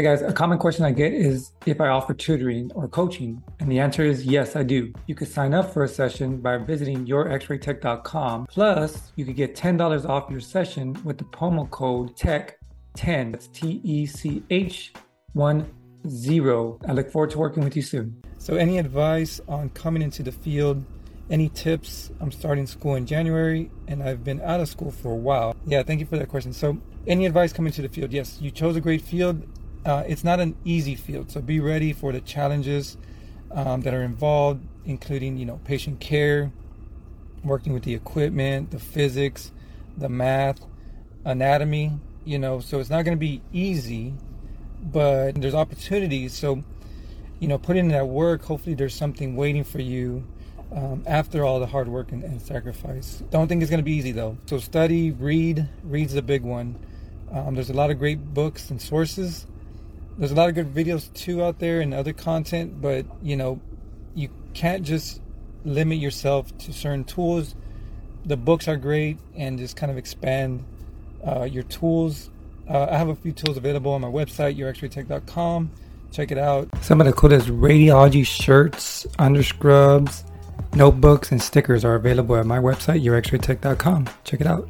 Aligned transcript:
Hey 0.00 0.04
guys, 0.04 0.22
a 0.22 0.32
common 0.32 0.56
question 0.56 0.86
I 0.86 0.92
get 0.92 1.12
is 1.12 1.52
if 1.66 1.78
I 1.78 1.88
offer 1.88 2.14
tutoring 2.14 2.72
or 2.74 2.88
coaching. 2.88 3.42
And 3.58 3.70
the 3.70 3.80
answer 3.80 4.02
is 4.02 4.24
yes, 4.24 4.56
I 4.56 4.62
do. 4.62 4.94
You 5.06 5.14
could 5.14 5.28
sign 5.28 5.52
up 5.52 5.74
for 5.74 5.84
a 5.84 5.88
session 5.88 6.38
by 6.38 6.56
visiting 6.56 7.04
yourxraytech.com. 7.04 8.46
Plus, 8.46 9.12
you 9.16 9.26
could 9.26 9.36
get 9.36 9.54
$10 9.54 10.08
off 10.08 10.30
your 10.30 10.40
session 10.40 10.98
with 11.04 11.18
the 11.18 11.24
promo 11.24 11.68
code 11.68 12.16
TECH10. 12.16 13.32
That's 13.32 13.48
T 13.48 13.82
E 13.84 14.06
C 14.06 14.42
H 14.48 14.94
1 15.34 15.70
0. 16.08 16.78
I 16.88 16.92
look 16.92 17.12
forward 17.12 17.28
to 17.32 17.38
working 17.38 17.62
with 17.62 17.76
you 17.76 17.82
soon. 17.82 18.22
So, 18.38 18.54
any 18.54 18.78
advice 18.78 19.38
on 19.48 19.68
coming 19.68 20.00
into 20.00 20.22
the 20.22 20.32
field? 20.32 20.82
Any 21.28 21.50
tips? 21.50 22.10
I'm 22.20 22.32
starting 22.32 22.66
school 22.66 22.94
in 22.94 23.04
January 23.04 23.70
and 23.86 24.02
I've 24.02 24.24
been 24.24 24.40
out 24.40 24.60
of 24.60 24.68
school 24.70 24.92
for 24.92 25.12
a 25.12 25.14
while. 25.14 25.54
Yeah, 25.66 25.82
thank 25.82 26.00
you 26.00 26.06
for 26.06 26.16
that 26.16 26.30
question. 26.30 26.54
So, 26.54 26.78
any 27.06 27.26
advice 27.26 27.52
coming 27.52 27.74
to 27.74 27.82
the 27.82 27.88
field? 27.90 28.14
Yes, 28.14 28.38
you 28.40 28.50
chose 28.50 28.76
a 28.76 28.80
great 28.80 29.02
field 29.02 29.46
uh, 29.84 30.04
it's 30.06 30.24
not 30.24 30.40
an 30.40 30.56
easy 30.64 30.94
field, 30.94 31.30
so 31.30 31.40
be 31.40 31.60
ready 31.60 31.92
for 31.92 32.12
the 32.12 32.20
challenges 32.20 32.96
um, 33.50 33.80
that 33.82 33.94
are 33.94 34.02
involved, 34.02 34.62
including 34.84 35.38
you 35.38 35.46
know 35.46 35.58
patient 35.64 36.00
care, 36.00 36.52
working 37.44 37.72
with 37.72 37.84
the 37.84 37.94
equipment, 37.94 38.70
the 38.70 38.78
physics, 38.78 39.52
the 39.96 40.08
math, 40.08 40.60
anatomy. 41.24 41.92
You 42.24 42.38
know, 42.38 42.60
so 42.60 42.80
it's 42.80 42.90
not 42.90 43.04
going 43.04 43.16
to 43.16 43.20
be 43.20 43.40
easy, 43.52 44.12
but 44.82 45.40
there's 45.40 45.54
opportunities. 45.54 46.34
So, 46.34 46.62
you 47.38 47.48
know, 47.48 47.56
put 47.56 47.76
in 47.76 47.88
that 47.88 48.06
work. 48.06 48.44
Hopefully, 48.44 48.74
there's 48.74 48.94
something 48.94 49.34
waiting 49.34 49.64
for 49.64 49.80
you 49.80 50.26
um, 50.70 51.02
after 51.06 51.42
all 51.44 51.58
the 51.58 51.66
hard 51.66 51.88
work 51.88 52.12
and, 52.12 52.22
and 52.22 52.42
sacrifice. 52.42 53.22
Don't 53.30 53.48
think 53.48 53.62
it's 53.62 53.70
going 53.70 53.80
to 53.80 53.84
be 53.84 53.94
easy 53.94 54.12
though. 54.12 54.36
So 54.44 54.58
study, 54.58 55.10
read. 55.10 55.66
Read's 55.82 56.14
a 56.14 56.22
big 56.22 56.42
one. 56.42 56.78
Um, 57.32 57.54
there's 57.54 57.70
a 57.70 57.74
lot 57.74 57.90
of 57.90 57.98
great 57.98 58.34
books 58.34 58.68
and 58.70 58.82
sources 58.82 59.46
there's 60.18 60.32
a 60.32 60.34
lot 60.34 60.48
of 60.48 60.54
good 60.54 60.74
videos 60.74 61.12
too 61.14 61.42
out 61.42 61.58
there 61.58 61.80
and 61.80 61.94
other 61.94 62.12
content, 62.12 62.80
but 62.80 63.06
you 63.22 63.36
know, 63.36 63.60
you 64.14 64.28
can't 64.54 64.82
just 64.82 65.20
limit 65.64 65.98
yourself 65.98 66.56
to 66.58 66.72
certain 66.72 67.04
tools. 67.04 67.54
The 68.24 68.36
books 68.36 68.68
are 68.68 68.76
great 68.76 69.18
and 69.34 69.58
just 69.58 69.76
kind 69.76 69.90
of 69.90 69.98
expand 69.98 70.64
uh, 71.26 71.44
your 71.44 71.62
tools. 71.64 72.30
Uh, 72.68 72.86
I 72.90 72.98
have 72.98 73.08
a 73.08 73.16
few 73.16 73.32
tools 73.32 73.56
available 73.56 73.92
on 73.92 74.00
my 74.00 74.08
website, 74.08 74.56
yourxraytech.com. 74.56 75.70
Check 76.12 76.32
it 76.32 76.38
out. 76.38 76.68
Some 76.82 77.00
of 77.00 77.06
the 77.06 77.12
coolest 77.12 77.48
radiology 77.48 78.26
shirts, 78.26 79.06
underscrubs, 79.18 80.24
notebooks, 80.74 81.30
and 81.30 81.40
stickers 81.40 81.84
are 81.84 81.94
available 81.94 82.36
at 82.36 82.46
my 82.46 82.58
website, 82.58 83.02
yourxraytech.com. 83.02 84.08
Check 84.24 84.40
it 84.40 84.46
out. 84.46 84.68